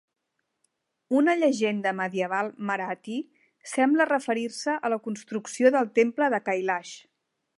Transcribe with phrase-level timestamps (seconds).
[1.19, 3.19] Una llegenda medieval marathi
[3.73, 6.99] sembla referir-se a la construcció del temple de Kailash.